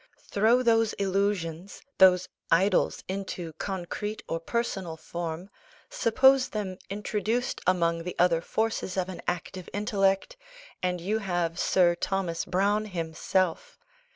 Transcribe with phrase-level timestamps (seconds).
[0.31, 5.51] Throw those illusions, those "idols," into concrete or personal form,
[5.91, 10.37] suppose them introduced among the other forces of an active intellect,
[10.81, 13.77] and you have Sir Thomas Browne himself.